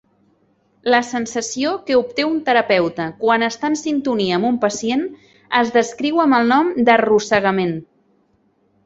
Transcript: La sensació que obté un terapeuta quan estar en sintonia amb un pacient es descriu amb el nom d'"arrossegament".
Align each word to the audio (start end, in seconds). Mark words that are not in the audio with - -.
La 0.91 0.99
sensació 1.07 1.73
que 1.89 1.97
obté 1.99 2.23
un 2.29 2.39
terapeuta 2.47 3.05
quan 3.19 3.45
estar 3.47 3.69
en 3.73 3.77
sintonia 3.81 4.39
amb 4.39 4.49
un 4.49 4.57
pacient 4.65 5.05
es 5.61 5.71
descriu 5.77 6.25
amb 6.25 6.39
el 6.39 6.51
nom 6.55 6.73
d'"arrossegament". 6.89 7.77